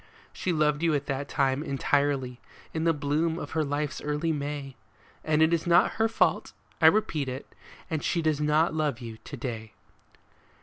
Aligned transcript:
She 0.33 0.51
loved 0.51 0.81
you 0.81 0.95
at 0.95 1.05
that 1.05 1.29
time 1.29 1.61
entirely, 1.61 2.39
in 2.73 2.85
the 2.85 2.91
bloom 2.91 3.37
of 3.37 3.51
her 3.51 3.63
life's 3.63 4.01
early 4.01 4.31
May, 4.31 4.75
And 5.23 5.43
it 5.43 5.53
is 5.53 5.67
not 5.67 5.91
her 6.01 6.07
fault, 6.07 6.53
I 6.81 6.87
repeat 6.87 7.29
it, 7.29 7.45
that 7.87 8.01
she 8.03 8.23
does 8.23 8.41
not 8.41 8.73
love 8.73 8.97
you 8.99 9.17
to 9.23 9.37
day. 9.37 9.73